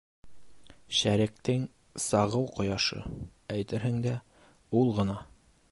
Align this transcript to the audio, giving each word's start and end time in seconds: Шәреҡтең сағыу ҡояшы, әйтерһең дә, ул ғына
Шәреҡтең 0.99 1.67
сағыу 2.07 2.49
ҡояшы, 2.57 3.05
әйтерһең 3.59 4.05
дә, 4.09 4.17
ул 4.83 4.93
ғына 5.03 5.21